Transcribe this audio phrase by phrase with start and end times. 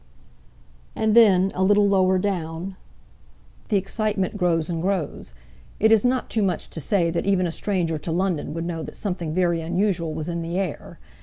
[0.95, 2.75] And then, a little lower down:
[3.69, 5.35] "The excitement grows and grows.
[5.79, 8.81] It is not too much to say that even a stranger to London would know
[8.81, 10.97] that something very unusual was in the air.